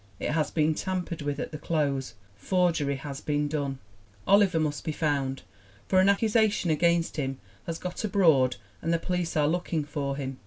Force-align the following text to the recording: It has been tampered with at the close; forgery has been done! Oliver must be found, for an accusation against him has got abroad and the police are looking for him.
It 0.19 0.31
has 0.31 0.49
been 0.49 0.73
tampered 0.73 1.21
with 1.21 1.39
at 1.39 1.51
the 1.51 1.59
close; 1.59 2.15
forgery 2.35 2.95
has 2.95 3.21
been 3.21 3.47
done! 3.47 3.77
Oliver 4.25 4.59
must 4.59 4.83
be 4.83 4.91
found, 4.91 5.43
for 5.87 5.99
an 5.99 6.09
accusation 6.09 6.71
against 6.71 7.17
him 7.17 7.37
has 7.67 7.77
got 7.77 8.03
abroad 8.03 8.55
and 8.81 8.91
the 8.91 8.97
police 8.97 9.37
are 9.37 9.47
looking 9.47 9.83
for 9.83 10.15
him. 10.15 10.39